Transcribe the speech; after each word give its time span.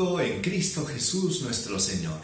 en 0.00 0.40
Cristo 0.40 0.86
Jesús 0.86 1.42
nuestro 1.42 1.78
Señor. 1.78 2.22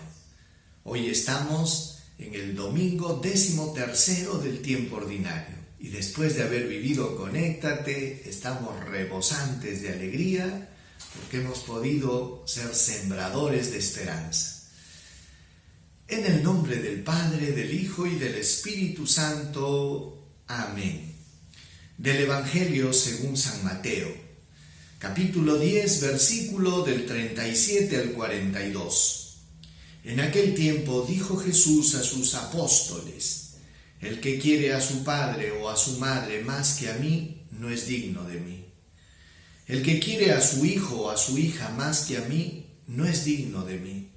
Hoy 0.85 1.09
estamos 1.09 1.99
en 2.19 2.35
el 2.35 2.57
domingo 2.57 3.21
décimo 3.23 3.75
tercero 3.75 4.39
del 4.39 4.63
tiempo 4.63 4.97
ordinario 4.97 5.57
y 5.79 5.89
después 5.89 6.37
de 6.37 6.45
haber 6.45 6.69
vivido 6.69 7.15
Conéctate, 7.17 8.27
estamos 8.27 8.83
rebosantes 8.87 9.83
de 9.83 9.93
alegría 9.93 10.71
porque 11.15 11.37
hemos 11.37 11.59
podido 11.59 12.43
ser 12.47 12.75
sembradores 12.75 13.73
de 13.73 13.79
esperanza. 13.79 14.71
En 16.09 16.25
el 16.25 16.43
nombre 16.43 16.77
del 16.77 17.03
Padre, 17.03 17.53
del 17.53 17.75
Hijo 17.75 18.07
y 18.07 18.15
del 18.15 18.37
Espíritu 18.37 19.07
Santo. 19.07 20.31
Amén 20.47 21.17
del 21.99 22.19
Evangelio 22.25 22.93
según 22.93 23.37
San 23.37 23.65
Mateo, 23.65 24.09
capítulo 24.99 25.59
10, 25.59 26.01
versículo 26.01 26.83
del 26.83 27.05
37 27.05 27.97
al 27.99 28.13
42. 28.13 29.37
En 30.05 30.21
aquel 30.21 30.55
tiempo 30.55 31.05
dijo 31.07 31.37
Jesús 31.37 31.95
a 31.97 32.03
sus 32.03 32.35
apóstoles, 32.35 33.57
el 34.01 34.21
que 34.21 34.39
quiere 34.39 34.73
a 34.73 34.81
su 34.81 35.05
padre 35.05 35.53
o 35.53 35.69
a 35.69 35.77
su 35.77 35.99
madre 35.99 36.43
más 36.43 36.79
que 36.79 36.89
a 36.89 36.95
mí, 36.95 37.43
no 37.51 37.69
es 37.69 37.87
digno 37.87 38.25
de 38.25 38.41
mí. 38.41 38.65
El 39.67 39.83
que 39.83 40.01
quiere 40.01 40.33
a 40.33 40.41
su 40.41 40.65
hijo 40.65 41.03
o 41.03 41.11
a 41.11 41.17
su 41.17 41.37
hija 41.37 41.71
más 41.71 42.07
que 42.07 42.17
a 42.17 42.23
mí, 42.23 42.67
no 42.87 43.05
es 43.07 43.25
digno 43.25 43.65
de 43.65 43.79
mí. 43.79 44.11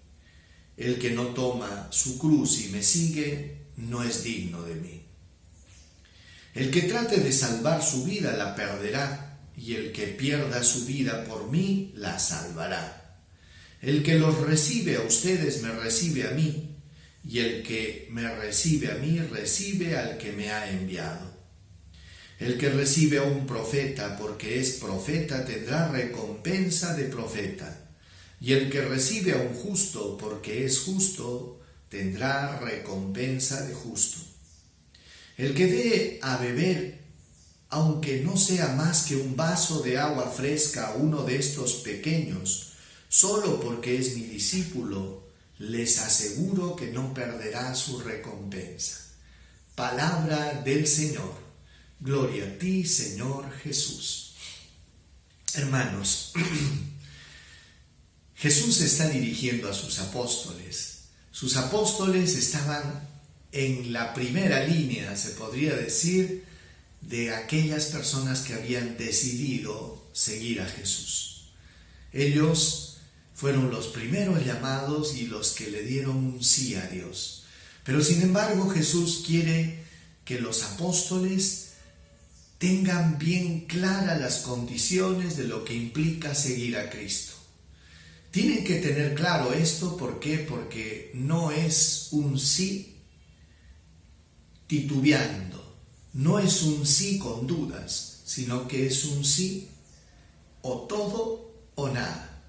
El 0.78 1.00
que 1.00 1.12
no 1.12 1.28
toma 1.28 1.88
su 1.92 2.18
cruz 2.18 2.62
y 2.62 2.70
me 2.70 2.84
sigue, 2.84 3.66
no 3.76 4.04
es 4.04 4.24
digno 4.24 4.62
de 4.62 4.76
mí. 4.76 5.02
El 6.54 6.72
que 6.72 6.84
trate 6.84 7.18
de 7.18 7.34
salvar 7.34 7.84
su 7.84 8.06
vida 8.06 8.34
la 8.34 8.56
perderá, 8.56 9.29
y 9.60 9.76
el 9.76 9.92
que 9.92 10.08
pierda 10.08 10.64
su 10.64 10.86
vida 10.86 11.26
por 11.26 11.52
mí 11.52 11.92
la 11.96 12.18
salvará. 12.18 13.20
El 13.82 14.04
que 14.04 14.18
los 14.18 14.40
recibe 14.40 14.96
a 14.96 15.02
ustedes 15.02 15.62
me 15.62 15.72
recibe 15.72 16.28
a 16.28 16.32
mí, 16.32 16.78
y 17.26 17.40
el 17.40 17.64
que 17.64 18.08
me 18.10 18.34
recibe 18.36 18.92
a 18.92 18.96
mí 18.96 19.20
recibe 19.20 19.98
al 19.98 20.18
que 20.18 20.32
me 20.32 20.50
ha 20.52 20.70
enviado. 20.72 21.30
El 22.40 22.58
que 22.58 22.70
recibe 22.70 23.18
a 23.18 23.24
un 23.24 23.46
profeta 23.46 24.18
porque 24.18 24.60
es 24.62 24.72
profeta 24.72 25.44
tendrá 25.44 25.90
recompensa 25.90 26.96
de 26.96 27.06
profeta, 27.06 27.90
y 28.40 28.54
el 28.54 28.70
que 28.70 28.82
recibe 28.82 29.34
a 29.34 29.38
un 29.38 29.54
justo 29.54 30.18
porque 30.18 30.64
es 30.64 30.80
justo 30.80 31.60
tendrá 31.90 32.60
recompensa 32.60 33.62
de 33.66 33.74
justo. 33.74 34.20
El 35.38 35.54
que 35.54 35.68
dé 35.68 36.20
a 36.22 36.38
beber, 36.38 36.99
aunque 37.70 38.22
no 38.22 38.36
sea 38.36 38.70
más 38.70 39.04
que 39.04 39.16
un 39.16 39.36
vaso 39.36 39.82
de 39.82 39.98
agua 39.98 40.32
fresca 40.32 40.88
a 40.88 40.96
uno 40.96 41.24
de 41.24 41.38
estos 41.38 41.76
pequeños, 41.76 42.74
solo 43.08 43.60
porque 43.60 43.98
es 43.98 44.16
mi 44.16 44.24
discípulo, 44.24 45.24
les 45.60 46.00
aseguro 46.00 46.76
que 46.76 46.88
no 46.88 47.14
perderá 47.14 47.76
su 47.76 48.00
recompensa. 48.00 48.98
Palabra 49.76 50.62
del 50.66 50.88
Señor. 50.88 51.34
Gloria 52.00 52.46
a 52.46 52.58
ti, 52.58 52.86
Señor 52.86 53.52
Jesús. 53.62 54.34
Hermanos, 55.54 56.34
Jesús 58.36 58.82
está 58.82 59.10
dirigiendo 59.10 59.70
a 59.70 59.74
sus 59.74 60.00
apóstoles. 60.00 61.00
Sus 61.32 61.58
apóstoles 61.58 62.36
estaban 62.36 63.08
en 63.52 63.92
la 63.92 64.14
primera 64.14 64.64
línea, 64.64 65.16
se 65.18 65.32
podría 65.32 65.76
decir, 65.76 66.46
de 67.02 67.34
aquellas 67.34 67.88
personas 67.88 68.42
que 68.42 68.54
habían 68.54 68.98
decidido 68.98 70.08
seguir 70.14 70.62
a 70.62 70.66
Jesús. 70.66 71.50
Ellos 72.12 72.98
fueron 73.34 73.70
los 73.70 73.88
primeros 73.88 74.46
llamados 74.46 75.16
y 75.16 75.28
los 75.28 75.52
que 75.52 75.72
le 75.72 75.84
dieron 75.84 76.18
un 76.18 76.44
sí 76.44 76.76
a 76.76 76.88
Dios. 76.88 77.46
Pero 77.84 78.04
sin 78.04 78.22
embargo 78.22 78.70
Jesús 78.70 79.24
quiere 79.26 79.84
que 80.26 80.40
los 80.40 80.64
apóstoles 80.64 81.70
tengan 82.58 83.18
bien 83.18 83.62
claras 83.62 84.20
las 84.20 84.38
condiciones 84.40 85.38
de 85.38 85.46
lo 85.46 85.64
que 85.64 85.74
implica 85.74 86.36
seguir 86.36 86.78
a 86.78 86.90
Cristo. 86.90 87.34
Tienen 88.32 88.64
que 88.64 88.76
tener 88.76 89.16
claro 89.16 89.54
esto, 89.54 89.98
¿por 89.98 90.20
qué? 90.20 90.38
Porque 90.38 91.12
no 91.16 91.52
es 91.52 92.10
un 92.12 92.38
sí 92.38 92.98
titubeando. 94.68 95.59
No 96.14 96.40
es 96.40 96.64
un 96.64 96.86
sí 96.86 97.20
con 97.20 97.46
dudas, 97.46 98.22
sino 98.26 98.68
que 98.68 98.88
es 98.88 99.06
un 99.06 99.24
sí 99.24 99.70
o 100.62 100.82
todo 100.82 101.52
o 101.76 101.90
nada. 101.90 102.44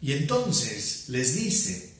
Y 0.00 0.12
entonces 0.12 1.04
les 1.08 1.34
dice, 1.34 1.94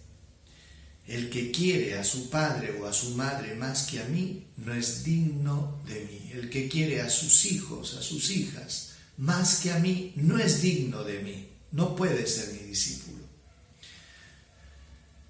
el 1.07 1.31
que 1.31 1.51
quiere 1.51 1.99
a 1.99 2.05
su 2.05 2.31
padre 2.31 2.79
o 2.81 2.87
a 2.87 2.93
su 2.93 3.11
madre 3.11 3.55
más 3.55 3.85
que 3.85 4.01
a 4.01 4.05
mí, 4.05 4.47
no 4.57 4.75
es 4.75 5.05
digno 5.05 5.81
de 5.87 6.01
mí. 6.01 6.31
El 6.33 6.51
que 6.51 6.69
quiere 6.69 7.01
a 7.01 7.11
sus 7.11 7.45
hijos, 7.47 7.95
a 7.95 8.03
sus 8.03 8.31
hijas, 8.31 8.91
más 9.19 9.61
que 9.61 9.71
a 9.71 9.79
mí, 9.79 10.13
no 10.17 10.39
es 10.39 10.63
digno 10.63 11.05
de 11.05 11.21
mí. 11.21 11.49
No 11.73 11.95
puede 11.95 12.27
ser 12.27 12.53
mi 12.53 12.69
discípulo. 12.69 13.25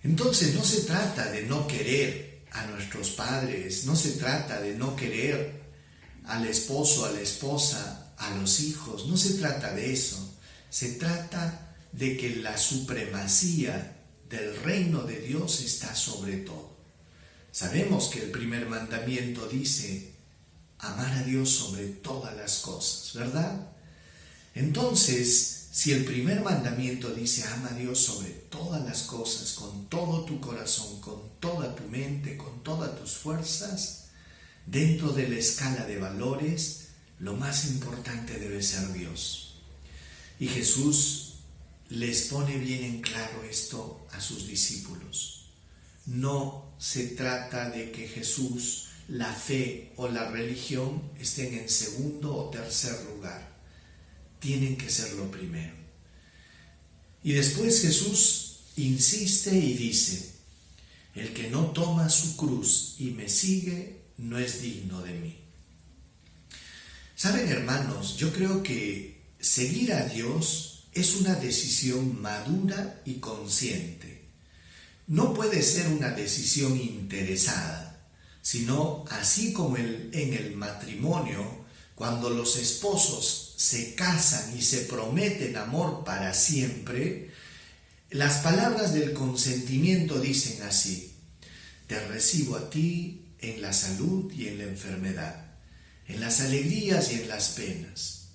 Entonces 0.03 0.55
no 0.55 0.63
se 0.63 0.83
trata 0.83 1.31
de 1.31 1.45
no 1.45 1.67
querer 1.67 2.43
a 2.53 2.67
nuestros 2.67 3.11
padres, 3.11 3.85
no 3.85 3.97
se 3.97 4.13
trata 4.13 4.61
de 4.61 4.75
no 4.75 4.95
querer 4.95 5.64
al 6.25 6.47
esposo, 6.47 7.05
a 7.05 7.13
la 7.13 7.21
esposa, 7.21 8.13
a 8.17 8.35
los 8.37 8.61
hijos, 8.61 9.07
no 9.07 9.17
se 9.17 9.35
trata 9.35 9.73
de 9.75 9.93
eso, 9.93 10.37
se 10.71 10.93
trata 10.93 11.77
de 11.93 12.17
que 12.17 12.37
la 12.37 12.57
supremacía 12.57 13.97
del 14.29 14.57
reino 14.63 15.03
de 15.03 15.21
Dios 15.21 15.61
está 15.61 15.95
sobre 15.95 16.39
todo. 16.39 16.75
Sabemos 17.53 18.09
que 18.09 18.23
el 18.23 18.31
primer 18.31 18.67
mandamiento 18.67 19.47
dice 19.47 20.13
amar 20.79 21.13
a 21.13 21.23
Dios 21.23 21.51
sobre 21.51 21.87
todas 21.87 22.35
las 22.37 22.59
cosas, 22.59 23.13
¿verdad? 23.15 23.69
Entonces, 24.55 25.69
si 25.73 25.93
el 25.93 26.05
primer 26.05 26.41
mandamiento 26.43 27.11
dice, 27.11 27.45
ama 27.49 27.71
a 27.71 27.75
Dios 27.75 27.99
sobre 27.99 28.31
todas 28.31 28.85
las 28.85 29.03
cosas, 29.03 29.53
con 29.53 29.89
todo 29.89 30.25
tu 30.25 30.41
corazón, 30.41 31.01
con 31.01 31.21
toda 31.41 31.75
tu 31.75 31.85
mente, 31.85 32.37
con 32.37 32.63
todas 32.63 32.99
tus 32.99 33.13
fuerzas, 33.13 34.04
dentro 34.67 35.13
de 35.13 35.29
la 35.29 35.37
escala 35.37 35.85
de 35.87 35.99
valores, 35.99 36.89
lo 37.19 37.35
más 37.35 37.67
importante 37.67 38.39
debe 38.39 38.63
ser 38.63 38.93
Dios. 38.93 39.57
Y 40.39 40.49
Jesús 40.49 41.35
les 41.91 42.23
pone 42.25 42.59
bien 42.59 42.83
en 42.85 43.01
claro 43.01 43.45
esto 43.45 44.07
a 44.13 44.21
sus 44.21 44.47
discípulos. 44.47 45.47
No 46.07 46.75
se 46.79 47.09
trata 47.09 47.71
de 47.71 47.93
que 47.93 48.09
Jesús, 48.09 48.89
la 49.09 49.33
fe 49.33 49.93
o 49.97 50.09
la 50.09 50.31
religión 50.31 51.11
estén 51.19 51.55
en 51.55 51.69
segundo 51.69 52.35
o 52.35 52.51
tercer 52.51 53.05
lugar 53.05 53.55
tienen 54.45 54.77
que 54.77 54.91
ser 54.91 55.15
lo 55.15 55.31
primero. 55.31 55.75
Y 57.23 57.33
después 57.33 57.81
Jesús 57.81 58.57
insiste 58.77 59.57
y 59.57 59.73
dice, 59.73 60.35
el 61.15 61.33
que 61.33 61.49
no 61.49 61.71
toma 61.71 62.11
su 62.11 62.37
cruz 62.37 62.97
y 62.99 63.13
me 63.13 63.31
sigue 63.31 64.04
no 64.19 64.39
es 64.39 64.63
digno 64.63 65.03
de 65.03 65.15
mí. 65.15 65.39
Saben 67.17 67.49
hermanos, 67.49 68.17
yo 68.17 68.33
creo 68.33 68.63
que 68.63 69.23
seguir 69.41 69.93
a 69.93 70.07
Dios 70.07 70.85
es 70.93 71.17
una 71.17 71.35
decisión 71.35 72.21
madura 72.21 73.01
y 73.05 73.15
consciente. 73.15 74.25
No 75.07 75.35
puede 75.35 75.63
ser 75.63 75.89
una 75.89 76.11
decisión 76.11 76.81
interesada, 76.81 78.07
sino 78.43 79.05
así 79.11 79.53
como 79.53 79.77
en 79.77 80.11
el 80.13 80.57
matrimonio, 80.57 81.65
cuando 81.95 82.31
los 82.31 82.57
esposos 82.57 83.55
se 83.57 83.95
casan 83.95 84.57
y 84.57 84.63
se 84.63 84.81
prometen 84.81 85.57
amor 85.57 86.05
para 86.05 86.35
siempre, 86.35 87.31
las 88.11 88.39
palabras 88.39 88.93
del 88.93 89.13
consentimiento 89.13 90.21
dicen 90.21 90.63
así, 90.63 91.15
te 91.87 92.01
recibo 92.09 92.57
a 92.57 92.71
ti 92.71 93.24
en 93.53 93.63
la 93.63 93.73
salud 93.73 94.33
y 94.33 94.49
en 94.49 94.59
la 94.59 94.65
enfermedad, 94.65 95.53
en 96.07 96.21
las 96.21 96.41
alegrías 96.41 97.13
y 97.13 97.21
en 97.21 97.29
las 97.29 97.51
penas, 97.51 98.29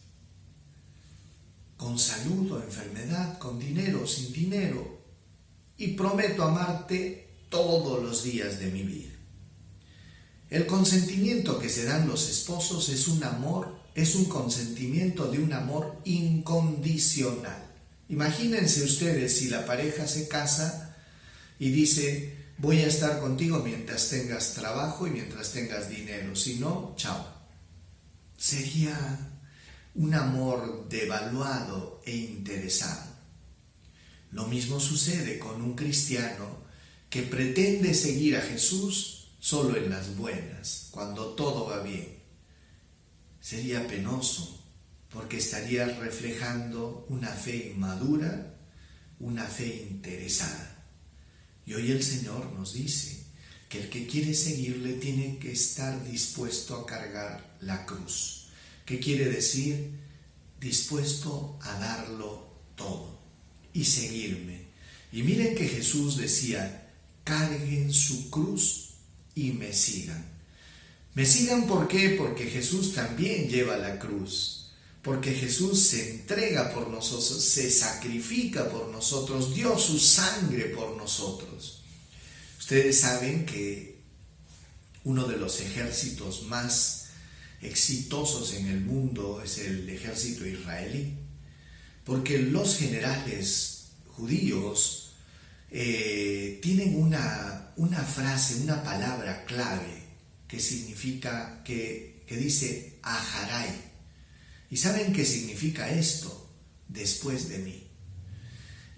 con 1.77 1.97
salud 1.97 2.51
o 2.51 2.61
enfermedad, 2.61 3.37
con 3.37 3.59
dinero 3.59 4.03
o 4.03 4.07
sin 4.07 4.33
dinero, 4.33 4.99
y 5.77 5.89
prometo 5.89 6.43
amarte 6.43 7.29
todos 7.49 8.03
los 8.03 8.23
días 8.23 8.59
de 8.59 8.71
mi 8.71 8.83
vida. 8.83 9.13
El 10.49 10.65
consentimiento 10.65 11.59
que 11.59 11.69
se 11.69 11.85
dan 11.85 12.07
los 12.07 12.29
esposos 12.29 12.89
es 12.89 13.07
un 13.07 13.23
amor 13.23 13.79
es 13.95 14.15
un 14.15 14.25
consentimiento 14.25 15.29
de 15.29 15.39
un 15.39 15.53
amor 15.53 15.99
incondicional. 16.05 17.65
Imagínense 18.07 18.83
ustedes 18.83 19.37
si 19.37 19.49
la 19.49 19.65
pareja 19.65 20.07
se 20.07 20.27
casa 20.27 20.95
y 21.59 21.69
dice, 21.69 22.38
voy 22.59 22.79
a 22.79 22.87
estar 22.87 23.19
contigo 23.19 23.59
mientras 23.59 24.09
tengas 24.09 24.53
trabajo 24.53 25.07
y 25.07 25.11
mientras 25.11 25.51
tengas 25.51 25.89
dinero, 25.89 26.35
si 26.35 26.59
no, 26.59 26.93
chao. 26.97 27.25
Sería 28.37 28.95
un 29.95 30.13
amor 30.13 30.87
devaluado 30.89 32.01
e 32.05 32.15
interesado. 32.15 33.09
Lo 34.31 34.45
mismo 34.47 34.79
sucede 34.79 35.39
con 35.39 35.61
un 35.61 35.75
cristiano 35.75 36.59
que 37.09 37.23
pretende 37.23 37.93
seguir 37.93 38.37
a 38.37 38.41
Jesús 38.41 39.31
solo 39.39 39.75
en 39.75 39.89
las 39.89 40.15
buenas, 40.15 40.89
cuando 40.91 41.33
todo 41.33 41.65
va 41.65 41.81
bien. 41.81 42.19
Sería 43.41 43.87
penoso 43.87 44.63
porque 45.09 45.37
estaría 45.37 45.85
reflejando 45.85 47.05
una 47.09 47.29
fe 47.29 47.71
inmadura, 47.73 48.53
una 49.19 49.45
fe 49.45 49.87
interesada. 49.89 50.78
Y 51.69 51.75
hoy 51.75 51.91
el 51.91 52.01
Señor 52.01 52.51
nos 52.53 52.73
dice 52.73 53.15
que 53.69 53.79
el 53.79 53.89
que 53.89 54.07
quiere 54.07 54.33
seguirle 54.33 54.93
tiene 54.93 55.37
que 55.37 55.51
estar 55.51 56.03
dispuesto 56.09 56.75
a 56.75 56.85
cargar 56.87 57.57
la 57.61 57.85
cruz. 57.85 58.47
¿Qué 58.87 58.99
quiere 58.99 59.25
decir? 59.25 59.91
Dispuesto 60.59 61.59
a 61.61 61.77
darlo 61.77 62.51
todo 62.75 63.19
y 63.71 63.85
seguirme. 63.85 64.63
Y 65.11 65.21
miren 65.21 65.53
que 65.53 65.67
Jesús 65.67 66.17
decía, 66.17 66.91
carguen 67.23 67.93
su 67.93 68.31
cruz 68.31 68.95
y 69.35 69.51
me 69.51 69.71
sigan. 69.71 70.25
Me 71.13 71.23
sigan 71.23 71.67
¿por 71.67 71.87
qué? 71.87 72.15
Porque 72.17 72.47
Jesús 72.47 72.95
también 72.95 73.47
lleva 73.47 73.77
la 73.77 73.99
cruz. 73.99 74.58
Porque 75.01 75.33
Jesús 75.33 75.79
se 75.79 76.11
entrega 76.11 76.73
por 76.73 76.89
nosotros, 76.89 77.43
se 77.43 77.71
sacrifica 77.71 78.69
por 78.69 78.89
nosotros, 78.89 79.55
dio 79.55 79.77
su 79.77 79.97
sangre 79.97 80.65
por 80.65 80.97
nosotros. 80.97 81.83
Ustedes 82.59 82.99
saben 82.99 83.45
que 83.45 83.99
uno 85.03 85.25
de 85.27 85.37
los 85.37 85.61
ejércitos 85.61 86.43
más 86.43 87.07
exitosos 87.61 88.53
en 88.53 88.67
el 88.67 88.81
mundo 88.81 89.41
es 89.43 89.57
el 89.59 89.89
ejército 89.89 90.45
israelí, 90.45 91.17
porque 92.03 92.39
los 92.39 92.77
generales 92.77 93.87
judíos 94.07 95.13
eh, 95.71 96.59
tienen 96.61 96.95
una, 96.95 97.73
una 97.75 98.03
frase, 98.03 98.61
una 98.61 98.83
palabra 98.83 99.45
clave 99.45 100.03
que 100.47 100.59
significa, 100.59 101.61
que, 101.63 102.23
que 102.27 102.37
dice 102.37 102.97
aharai. 103.03 103.88
¿Y 104.69 104.77
saben 104.77 105.13
qué 105.13 105.25
significa 105.25 105.89
esto? 105.89 106.49
Después 106.87 107.49
de 107.49 107.59
mí. 107.59 107.87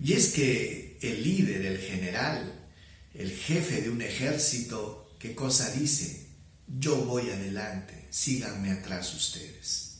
Y 0.03 0.13
es 0.13 0.29
que 0.29 0.97
el 1.01 1.23
líder, 1.23 1.65
el 1.65 1.77
general, 1.77 2.69
el 3.13 3.31
jefe 3.31 3.81
de 3.81 3.89
un 3.89 4.01
ejército, 4.01 5.15
¿qué 5.19 5.35
cosa 5.35 5.69
dice? 5.71 6.27
Yo 6.67 6.95
voy 7.05 7.29
adelante, 7.29 8.07
síganme 8.09 8.71
atrás 8.71 9.13
ustedes. 9.13 9.99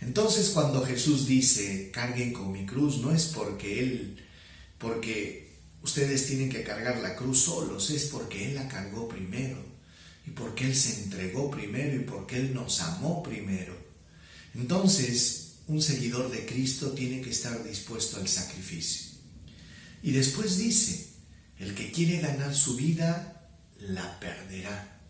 Entonces 0.00 0.50
cuando 0.50 0.84
Jesús 0.84 1.26
dice, 1.26 1.90
carguen 1.92 2.32
con 2.32 2.52
mi 2.52 2.66
cruz, 2.66 2.98
no 2.98 3.12
es 3.12 3.26
porque 3.26 3.80
Él, 3.80 4.22
porque 4.78 5.52
ustedes 5.82 6.26
tienen 6.26 6.50
que 6.50 6.62
cargar 6.62 6.98
la 6.98 7.16
cruz 7.16 7.40
solos, 7.40 7.90
es 7.90 8.06
porque 8.06 8.48
Él 8.48 8.54
la 8.54 8.68
cargó 8.68 9.08
primero, 9.08 9.58
y 10.26 10.30
porque 10.30 10.64
Él 10.64 10.74
se 10.74 11.04
entregó 11.04 11.50
primero, 11.50 11.96
y 11.96 12.04
porque 12.04 12.36
Él 12.36 12.54
nos 12.54 12.80
amó 12.80 13.22
primero. 13.22 13.83
Entonces, 14.54 15.56
un 15.66 15.82
seguidor 15.82 16.30
de 16.30 16.46
Cristo 16.46 16.92
tiene 16.92 17.20
que 17.20 17.30
estar 17.30 17.64
dispuesto 17.64 18.18
al 18.18 18.28
sacrificio. 18.28 19.12
Y 20.02 20.12
después 20.12 20.58
dice, 20.58 21.08
el 21.58 21.74
que 21.74 21.90
quiere 21.90 22.20
ganar 22.20 22.54
su 22.54 22.76
vida, 22.76 23.48
la 23.78 24.20
perderá. 24.20 25.00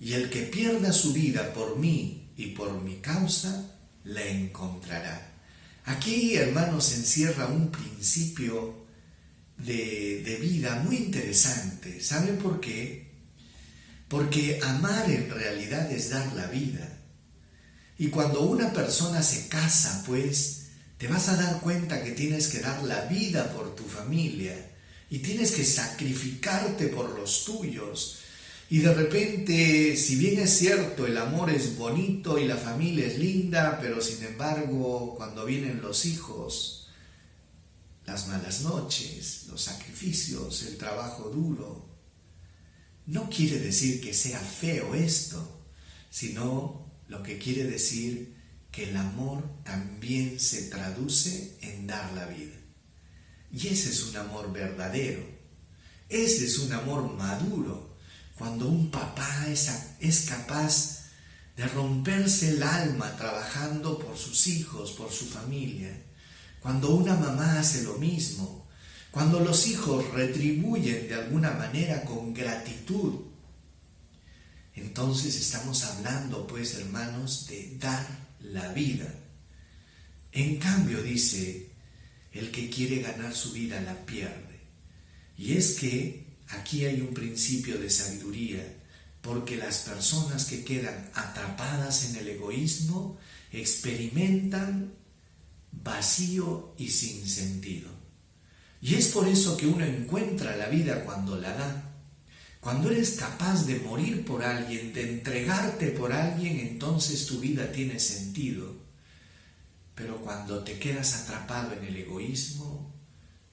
Y 0.00 0.12
el 0.14 0.30
que 0.30 0.42
pierda 0.42 0.92
su 0.92 1.12
vida 1.12 1.52
por 1.52 1.78
mí 1.78 2.30
y 2.36 2.46
por 2.48 2.80
mi 2.82 2.96
causa, 2.96 3.76
la 4.04 4.24
encontrará. 4.24 5.34
Aquí, 5.84 6.36
hermanos, 6.36 6.92
encierra 6.92 7.48
un 7.48 7.70
principio 7.70 8.86
de, 9.58 10.22
de 10.24 10.36
vida 10.36 10.82
muy 10.84 10.96
interesante. 10.96 12.00
¿Saben 12.00 12.38
por 12.38 12.60
qué? 12.60 13.10
Porque 14.08 14.60
amar 14.62 15.10
en 15.10 15.28
realidad 15.28 15.90
es 15.92 16.10
dar 16.10 16.32
la 16.34 16.46
vida. 16.46 16.89
Y 18.00 18.08
cuando 18.08 18.40
una 18.40 18.72
persona 18.72 19.22
se 19.22 19.48
casa, 19.48 20.02
pues, 20.06 20.68
te 20.96 21.06
vas 21.06 21.28
a 21.28 21.36
dar 21.36 21.60
cuenta 21.60 22.02
que 22.02 22.12
tienes 22.12 22.48
que 22.48 22.60
dar 22.60 22.82
la 22.84 23.02
vida 23.02 23.52
por 23.52 23.76
tu 23.76 23.84
familia 23.84 24.56
y 25.10 25.18
tienes 25.18 25.52
que 25.52 25.66
sacrificarte 25.66 26.86
por 26.86 27.10
los 27.10 27.44
tuyos. 27.44 28.20
Y 28.70 28.78
de 28.78 28.94
repente, 28.94 29.98
si 29.98 30.16
bien 30.16 30.40
es 30.40 30.48
cierto, 30.48 31.06
el 31.06 31.18
amor 31.18 31.50
es 31.50 31.76
bonito 31.76 32.38
y 32.38 32.48
la 32.48 32.56
familia 32.56 33.06
es 33.06 33.18
linda, 33.18 33.78
pero 33.82 34.00
sin 34.00 34.24
embargo, 34.24 35.14
cuando 35.18 35.44
vienen 35.44 35.82
los 35.82 36.06
hijos, 36.06 36.88
las 38.06 38.28
malas 38.28 38.62
noches, 38.62 39.44
los 39.50 39.60
sacrificios, 39.60 40.62
el 40.62 40.78
trabajo 40.78 41.28
duro, 41.28 41.86
no 43.04 43.28
quiere 43.28 43.58
decir 43.58 44.00
que 44.00 44.14
sea 44.14 44.40
feo 44.40 44.94
esto, 44.94 45.60
sino 46.08 46.79
lo 47.10 47.24
que 47.24 47.38
quiere 47.38 47.64
decir 47.64 48.36
que 48.70 48.88
el 48.88 48.96
amor 48.96 49.42
también 49.64 50.38
se 50.38 50.70
traduce 50.70 51.58
en 51.60 51.88
dar 51.88 52.12
la 52.12 52.24
vida. 52.26 52.54
Y 53.52 53.66
ese 53.66 53.90
es 53.90 54.04
un 54.04 54.16
amor 54.16 54.52
verdadero, 54.52 55.22
ese 56.08 56.46
es 56.46 56.58
un 56.60 56.72
amor 56.72 57.12
maduro, 57.14 57.96
cuando 58.38 58.68
un 58.68 58.92
papá 58.92 59.46
es, 59.48 59.68
es 59.98 60.20
capaz 60.20 61.10
de 61.56 61.66
romperse 61.66 62.50
el 62.50 62.62
alma 62.62 63.16
trabajando 63.16 63.98
por 63.98 64.16
sus 64.16 64.46
hijos, 64.46 64.92
por 64.92 65.10
su 65.10 65.26
familia, 65.26 66.04
cuando 66.60 66.90
una 66.90 67.16
mamá 67.16 67.58
hace 67.58 67.82
lo 67.82 67.94
mismo, 67.98 68.68
cuando 69.10 69.40
los 69.40 69.66
hijos 69.66 70.08
retribuyen 70.12 71.08
de 71.08 71.14
alguna 71.16 71.50
manera 71.50 72.04
con 72.04 72.32
gratitud, 72.32 73.29
entonces 75.00 75.34
estamos 75.36 75.82
hablando, 75.84 76.46
pues 76.46 76.74
hermanos, 76.74 77.46
de 77.48 77.74
dar 77.78 78.06
la 78.42 78.70
vida. 78.74 79.06
En 80.30 80.58
cambio, 80.58 81.02
dice, 81.02 81.70
el 82.32 82.50
que 82.50 82.68
quiere 82.68 83.00
ganar 83.00 83.34
su 83.34 83.52
vida 83.52 83.80
la 83.80 83.94
pierde. 84.04 84.60
Y 85.38 85.54
es 85.54 85.78
que 85.78 86.26
aquí 86.48 86.84
hay 86.84 87.00
un 87.00 87.14
principio 87.14 87.78
de 87.78 87.88
sabiduría, 87.88 88.62
porque 89.22 89.56
las 89.56 89.78
personas 89.78 90.44
que 90.44 90.64
quedan 90.64 91.10
atrapadas 91.14 92.10
en 92.10 92.16
el 92.16 92.28
egoísmo 92.28 93.18
experimentan 93.52 94.92
vacío 95.72 96.74
y 96.76 96.90
sin 96.90 97.26
sentido. 97.26 97.88
Y 98.82 98.96
es 98.96 99.08
por 99.08 99.26
eso 99.26 99.56
que 99.56 99.66
uno 99.66 99.82
encuentra 99.82 100.56
la 100.56 100.68
vida 100.68 101.06
cuando 101.06 101.38
la 101.38 101.54
da. 101.54 101.89
Cuando 102.60 102.90
eres 102.90 103.12
capaz 103.12 103.66
de 103.66 103.80
morir 103.80 104.24
por 104.24 104.44
alguien, 104.44 104.92
de 104.92 105.14
entregarte 105.14 105.88
por 105.88 106.12
alguien, 106.12 106.60
entonces 106.60 107.26
tu 107.26 107.40
vida 107.40 107.72
tiene 107.72 107.98
sentido. 107.98 108.76
Pero 109.94 110.20
cuando 110.20 110.62
te 110.62 110.78
quedas 110.78 111.14
atrapado 111.14 111.72
en 111.72 111.84
el 111.84 111.96
egoísmo, 111.96 112.94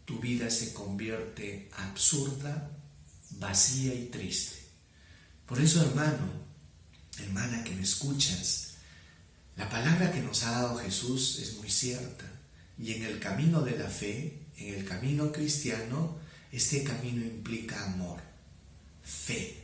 tu 0.06 0.20
vida 0.20 0.50
se 0.50 0.74
convierte 0.74 1.70
absurda, 1.78 2.72
vacía 3.32 3.94
y 3.94 4.06
triste. 4.06 4.58
Por 5.46 5.62
eso, 5.62 5.82
hermano, 5.82 6.30
hermana 7.20 7.64
que 7.64 7.76
me 7.76 7.84
escuchas, 7.84 8.76
la 9.56 9.70
palabra 9.70 10.12
que 10.12 10.22
nos 10.22 10.44
ha 10.44 10.52
dado 10.52 10.78
Jesús 10.78 11.40
es 11.42 11.58
muy 11.58 11.70
cierta. 11.70 12.26
Y 12.78 12.94
en 12.94 13.04
el 13.04 13.20
camino 13.20 13.62
de 13.62 13.78
la 13.78 13.90
fe, 13.90 14.48
en 14.58 14.76
el 14.76 14.86
camino 14.86 15.32
cristiano, 15.32 16.18
este 16.52 16.84
camino 16.84 17.26
implica 17.26 17.86
amor, 17.86 18.22
fe, 19.08 19.56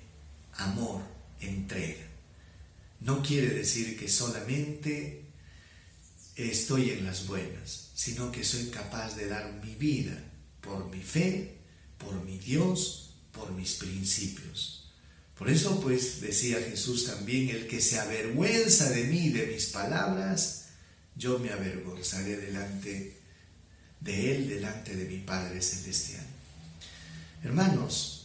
amor, 0.53 1.03
entrega. 1.41 2.07
No 3.01 3.21
quiere 3.21 3.49
decir 3.49 3.99
que 3.99 4.07
solamente 4.07 5.25
estoy 6.35 6.91
en 6.91 7.05
las 7.05 7.27
buenas, 7.27 7.89
sino 7.93 8.31
que 8.31 8.45
soy 8.45 8.69
capaz 8.69 9.15
de 9.15 9.27
dar 9.27 9.61
mi 9.63 9.75
vida 9.75 10.17
por 10.61 10.89
mi 10.89 11.01
fe, 11.01 11.57
por 11.97 12.23
mi 12.23 12.37
Dios, 12.37 13.15
por 13.33 13.51
mis 13.51 13.73
principios. 13.73 14.91
Por 15.37 15.49
eso 15.49 15.81
pues 15.81 16.21
decía 16.21 16.57
Jesús 16.61 17.05
también, 17.05 17.49
el 17.49 17.67
que 17.67 17.81
se 17.81 17.99
avergüenza 17.99 18.89
de 18.91 19.03
mí, 19.05 19.29
de 19.29 19.47
mis 19.47 19.65
palabras, 19.67 20.69
yo 21.17 21.37
me 21.39 21.51
avergonzaré 21.51 22.37
delante 22.37 23.17
de 23.99 24.35
Él, 24.35 24.47
delante 24.47 24.95
de 24.95 25.05
mi 25.05 25.17
Padre 25.17 25.61
Celestial. 25.61 26.25
Hermanos, 27.43 28.22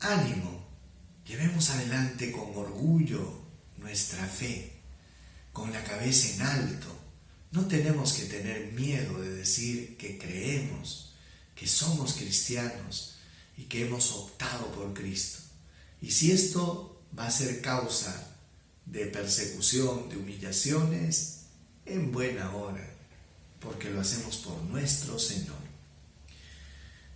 ánimo, 0.00 0.66
llevemos 1.26 1.70
adelante 1.70 2.32
con 2.32 2.54
orgullo 2.56 3.42
nuestra 3.76 4.26
fe, 4.26 4.72
con 5.52 5.72
la 5.72 5.82
cabeza 5.84 6.34
en 6.34 6.42
alto, 6.42 6.98
no 7.50 7.66
tenemos 7.66 8.12
que 8.12 8.26
tener 8.26 8.72
miedo 8.72 9.20
de 9.20 9.30
decir 9.30 9.96
que 9.96 10.18
creemos, 10.18 11.14
que 11.54 11.66
somos 11.66 12.14
cristianos 12.14 13.16
y 13.56 13.64
que 13.64 13.86
hemos 13.86 14.12
optado 14.12 14.70
por 14.72 14.92
Cristo. 14.92 15.40
Y 16.02 16.10
si 16.10 16.30
esto 16.30 17.02
va 17.18 17.26
a 17.26 17.30
ser 17.30 17.62
causa 17.62 18.36
de 18.84 19.06
persecución, 19.06 20.08
de 20.08 20.16
humillaciones, 20.16 21.38
en 21.86 22.12
buena 22.12 22.54
hora, 22.54 22.86
porque 23.60 23.90
lo 23.90 24.00
hacemos 24.00 24.36
por 24.36 24.60
nuestro 24.64 25.18
Señor. 25.18 25.57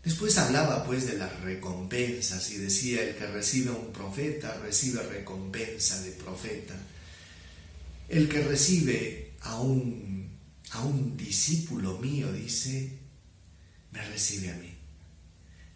Después 0.04 0.37
hablaba 0.38 0.85
pues 0.85 1.06
de 1.06 1.16
las 1.16 1.40
recompensas 1.42 2.50
y 2.50 2.59
decía, 2.59 3.02
el 3.02 3.14
que 3.14 3.26
recibe 3.26 3.71
a 3.71 3.75
un 3.75 3.92
profeta 3.92 4.59
recibe 4.62 5.02
recompensa 5.02 6.00
de 6.02 6.11
profeta. 6.11 6.75
El 8.09 8.28
que 8.28 8.42
recibe 8.42 9.35
a 9.42 9.61
un, 9.61 10.28
a 10.71 10.80
un 10.85 11.16
discípulo 11.16 11.99
mío, 11.99 12.32
dice, 12.32 12.99
me 13.92 14.04
recibe 14.09 14.50
a 14.50 14.56
mí. 14.56 14.75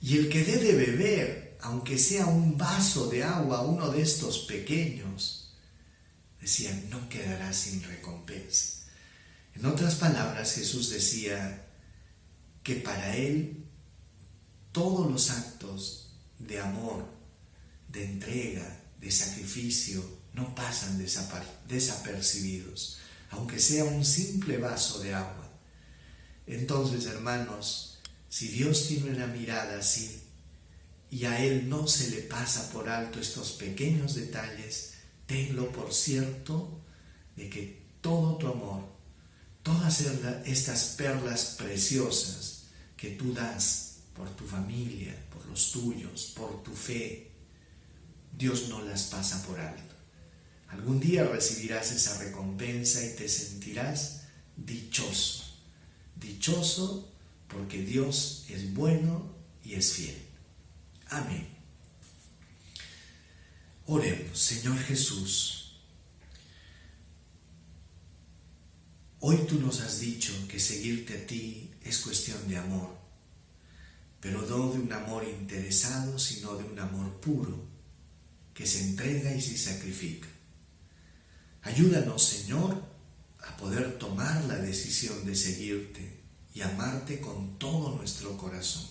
Y 0.01 0.19
el 0.19 0.29
que 0.29 0.45
dé 0.45 0.57
de 0.59 0.75
beber, 0.75 1.59
aunque 1.61 1.97
sea 1.97 2.27
un 2.27 2.59
vaso 2.59 3.09
de 3.09 3.23
agua, 3.23 3.63
uno 3.63 3.91
de 3.91 4.03
estos 4.03 4.41
pequeños, 4.41 5.55
decía, 6.41 6.73
no 6.91 7.09
quedará 7.09 7.53
sin 7.53 7.83
recompensa. 7.85 8.87
En 9.55 9.65
otras 9.67 9.95
palabras, 9.95 10.55
Jesús 10.55 10.91
decía 10.91 11.65
que 12.63 12.75
para 12.75 13.17
él 13.17 13.66
todos 14.77 15.11
los 15.11 15.31
actos 15.31 16.11
de 16.39 16.61
amor, 16.61 17.07
de 17.89 18.05
entrega, 18.05 18.79
de 19.01 19.11
sacrificio, 19.11 20.05
no 20.35 20.55
pasan 20.55 21.03
desapercibidos, 21.67 22.99
aunque 23.31 23.59
sea 23.59 23.85
un 23.85 24.05
simple 24.05 24.59
vaso 24.59 24.99
de 24.99 25.15
agua. 25.15 25.51
Entonces, 26.47 27.07
hermanos, 27.07 28.01
si 28.29 28.49
Dios 28.49 28.89
tiene 28.89 29.13
una 29.13 29.27
mirada 29.27 29.79
así 29.79 30.21
y 31.11 31.25
a 31.25 31.43
Él 31.43 31.71
no 31.71 31.89
se 31.89 32.11
le 32.11 32.19
pasa 32.19 32.71
por 32.71 32.91
alto 32.91 33.19
estos 33.19 33.53
pequeños 33.53 34.15
detalles, 34.15 34.93
tenlo 35.25 35.73
por 35.73 35.95
cierto 35.95 36.83
de 37.35 37.49
que 37.49 37.83
todo 38.03 38.37
tu 38.37 38.47
amor, 38.49 38.85
todas 39.63 40.03
estas 40.45 40.97
perlas 40.99 41.55
preciosas 41.57 42.65
que 42.99 43.13
tú 43.13 43.33
das 43.33 43.86
por 44.17 44.31
tu 44.31 44.47
familia, 44.47 45.15
por 45.33 45.45
los 45.47 45.73
tuyos, 45.73 46.33
por 46.37 46.63
tu 46.63 46.73
fe, 46.75 47.31
Dios 48.37 48.69
no 48.69 48.83
las 48.83 49.05
pasa 49.05 49.47
por 49.47 49.61
alto. 49.61 49.95
Algún 50.69 51.01
día 51.01 51.25
recibirás 51.25 51.93
esa 51.93 52.19
recompensa 52.19 53.05
y 53.05 53.15
te 53.15 53.29
sentirás 53.29 54.23
dichoso. 54.57 55.45
Dichoso 56.17 57.13
porque 57.49 57.83
Dios 57.83 58.47
es 58.49 58.75
bueno 58.75 59.35
y 59.63 59.75
es 59.75 59.93
fiel. 59.93 60.17
Amén. 61.09 61.47
Oremos, 63.87 64.39
Señor 64.39 64.79
Jesús. 64.79 65.77
Hoy 69.21 69.39
tú 69.49 69.61
nos 69.61 69.81
has 69.81 70.01
dicho 70.01 70.33
que 70.49 70.61
seguirte 70.61 71.15
a 71.15 71.27
ti 71.27 71.71
es 71.83 71.99
cuestión 71.99 72.49
de 72.49 72.57
amor, 72.57 72.96
pero 74.27 74.43
no 74.43 74.73
de 74.73 74.81
un 74.81 74.93
amor 74.93 75.23
interesado, 75.23 76.19
sino 76.19 76.57
de 76.57 76.65
un 76.65 76.77
amor 76.81 77.21
puro, 77.21 77.65
que 78.53 78.67
se 78.67 78.81
entrega 78.81 79.33
y 79.33 79.41
se 79.41 79.57
sacrifica. 79.57 80.27
Ayúdanos, 81.63 82.25
Señor, 82.25 82.83
a 83.39 83.57
poder 83.57 84.01
tomar 84.01 84.43
la 84.47 84.57
decisión 84.57 85.25
de 85.25 85.37
seguirte 85.37 86.25
y 86.53 86.61
amarte 86.63 87.21
con 87.21 87.57
todo 87.57 87.95
nuestro 87.95 88.37
corazón. 88.37 88.89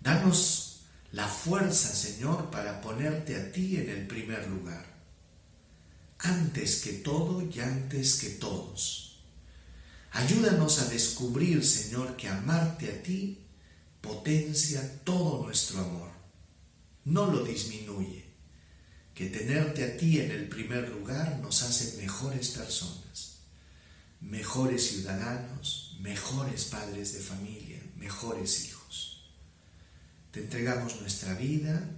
Danos 0.00 0.86
la 1.12 1.28
fuerza, 1.28 1.94
Señor, 1.94 2.50
para 2.50 2.80
ponerte 2.80 3.36
a 3.36 3.52
ti 3.52 3.76
en 3.76 3.90
el 3.90 4.06
primer 4.06 4.48
lugar 4.48 4.86
antes 6.20 6.80
que 6.80 6.94
todo 6.94 7.42
y 7.42 7.60
antes 7.60 8.14
que 8.14 8.30
todos. 8.30 9.20
Ayúdanos 10.12 10.80
a 10.80 10.88
descubrir, 10.88 11.62
Señor, 11.62 12.16
que 12.16 12.28
amarte 12.28 12.90
a 12.90 13.02
ti 13.02 13.42
potencia 14.06 15.00
todo 15.04 15.44
nuestro 15.44 15.80
amor, 15.80 16.10
no 17.04 17.26
lo 17.26 17.44
disminuye, 17.44 18.24
que 19.14 19.26
tenerte 19.26 19.84
a 19.84 19.96
ti 19.96 20.20
en 20.20 20.30
el 20.30 20.48
primer 20.48 20.88
lugar 20.88 21.38
nos 21.40 21.62
hace 21.62 21.96
mejores 22.02 22.50
personas, 22.50 23.38
mejores 24.20 24.88
ciudadanos, 24.88 25.96
mejores 26.00 26.66
padres 26.66 27.14
de 27.14 27.20
familia, 27.20 27.82
mejores 27.96 28.66
hijos. 28.66 29.30
Te 30.30 30.40
entregamos 30.40 31.00
nuestra 31.00 31.34
vida, 31.34 31.88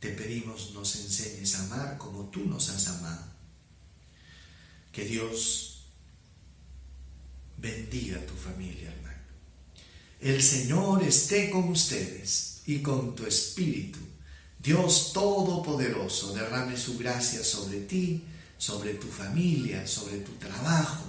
te 0.00 0.10
pedimos 0.10 0.72
nos 0.72 0.96
enseñes 0.96 1.54
a 1.54 1.64
amar 1.64 1.98
como 1.98 2.24
tú 2.30 2.44
nos 2.46 2.70
has 2.70 2.88
amado. 2.88 3.26
Que 4.92 5.04
Dios 5.04 5.84
bendiga 7.58 8.18
tu 8.26 8.34
familia, 8.34 8.90
hermano. 8.90 9.09
El 10.20 10.42
Señor 10.42 11.02
esté 11.02 11.48
con 11.48 11.70
ustedes 11.70 12.60
y 12.66 12.80
con 12.80 13.14
tu 13.14 13.24
espíritu. 13.24 13.98
Dios 14.58 15.14
Todopoderoso 15.14 16.34
derrame 16.34 16.76
su 16.76 16.98
gracia 16.98 17.42
sobre 17.42 17.80
ti, 17.80 18.22
sobre 18.58 18.94
tu 18.94 19.06
familia, 19.08 19.86
sobre 19.86 20.18
tu 20.18 20.32
trabajo, 20.32 21.04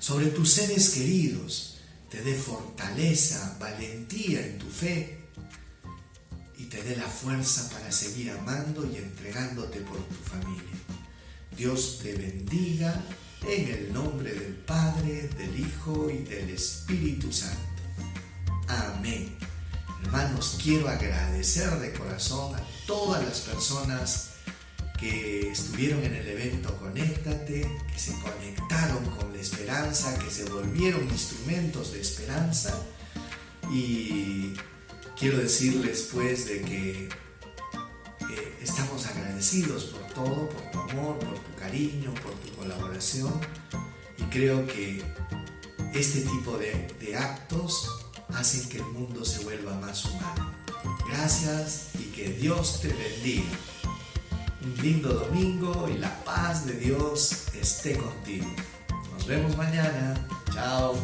sobre 0.00 0.26
tus 0.26 0.50
seres 0.50 0.90
queridos. 0.90 1.76
Te 2.10 2.20
dé 2.20 2.34
fortaleza, 2.34 3.56
valentía 3.60 4.44
en 4.44 4.58
tu 4.58 4.66
fe 4.68 5.20
y 6.58 6.64
te 6.64 6.82
dé 6.82 6.96
la 6.96 7.06
fuerza 7.06 7.70
para 7.70 7.92
seguir 7.92 8.32
amando 8.32 8.84
y 8.92 8.96
entregándote 8.96 9.78
por 9.82 9.98
tu 9.98 10.16
familia. 10.16 10.78
Dios 11.56 12.00
te 12.02 12.12
bendiga 12.14 13.04
en 13.46 13.68
el 13.68 13.92
nombre 13.92 14.34
del 14.34 14.54
Padre, 14.54 15.28
del 15.38 15.60
Hijo 15.60 16.10
y 16.10 16.24
del 16.24 16.50
Espíritu 16.50 17.32
Santo. 17.32 17.71
Amén. 18.72 19.36
Hermanos, 20.02 20.58
quiero 20.62 20.88
agradecer 20.88 21.78
de 21.78 21.92
corazón 21.92 22.54
a 22.56 22.62
todas 22.86 23.22
las 23.22 23.40
personas 23.40 24.30
que 24.98 25.50
estuvieron 25.50 26.02
en 26.04 26.14
el 26.14 26.26
evento 26.26 26.74
Conéctate, 26.78 27.68
que 27.92 27.98
se 27.98 28.12
conectaron 28.20 29.04
con 29.16 29.30
la 29.32 29.40
esperanza, 29.40 30.18
que 30.18 30.30
se 30.30 30.44
volvieron 30.44 31.02
instrumentos 31.04 31.92
de 31.92 32.00
esperanza 32.00 32.74
y 33.70 34.54
quiero 35.18 35.36
decirles 35.36 36.08
pues 36.10 36.46
de 36.46 36.62
que 36.62 37.08
eh, 37.08 38.58
estamos 38.62 39.04
agradecidos 39.06 39.84
por 39.84 40.02
todo, 40.14 40.48
por 40.48 40.70
tu 40.70 40.80
amor, 40.80 41.18
por 41.18 41.38
tu 41.38 41.54
cariño, 41.56 42.14
por 42.14 42.32
tu 42.36 42.56
colaboración 42.56 43.38
y 44.16 44.22
creo 44.24 44.66
que 44.66 45.02
este 45.92 46.22
tipo 46.22 46.56
de, 46.56 46.88
de 47.00 47.16
actos 47.16 48.01
hacen 48.34 48.68
que 48.68 48.78
el 48.78 48.84
mundo 48.86 49.24
se 49.24 49.44
vuelva 49.44 49.74
más 49.74 50.04
humano. 50.04 50.52
Gracias 51.08 51.88
y 51.94 52.04
que 52.12 52.30
Dios 52.30 52.80
te 52.80 52.88
bendiga. 52.88 53.50
Un 54.62 54.82
lindo 54.82 55.12
domingo 55.12 55.88
y 55.92 55.98
la 55.98 56.24
paz 56.24 56.66
de 56.66 56.74
Dios 56.74 57.46
esté 57.54 57.96
contigo. 57.96 58.46
Nos 59.12 59.26
vemos 59.26 59.56
mañana. 59.56 60.14
Chao. 60.52 60.94